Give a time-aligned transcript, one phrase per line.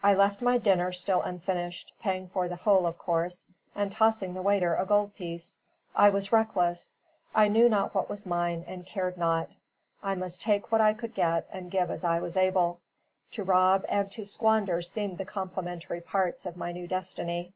[0.00, 4.40] I left my dinner still unfinished, paying for the whole, of course, and tossing the
[4.40, 5.56] waiter a gold piece.
[5.92, 6.92] I was reckless;
[7.34, 9.56] I knew not what was mine and cared not:
[10.04, 12.78] I must take what I could get and give as I was able;
[13.32, 17.52] to rob and to squander seemed the complementary parts of my new destiny.